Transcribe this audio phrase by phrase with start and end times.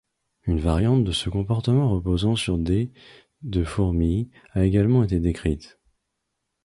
[0.47, 2.91] Une variante de ce comportement reposant sur des
[3.43, 5.79] de fourmis a également été décrite.